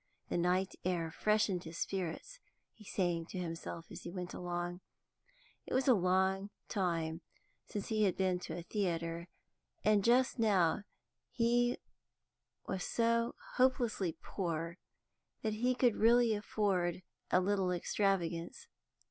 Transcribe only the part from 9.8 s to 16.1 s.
and just now he was so hopelessly poor that he could